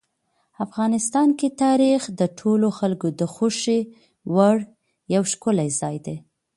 [0.65, 3.79] افغانستان کې تاریخ د ټولو خلکو د خوښې
[4.35, 4.57] وړ
[5.15, 6.17] یو ښکلی ځای دی.